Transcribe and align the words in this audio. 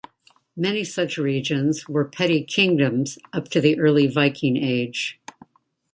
Many 0.57 0.83
such 0.83 1.19
regions 1.19 1.87
were 1.87 2.05
petty 2.05 2.43
kingdoms 2.43 3.19
up 3.33 3.49
to 3.51 3.61
the 3.61 3.77
early 3.79 4.07
Viking 4.07 4.57
age. 4.57 5.21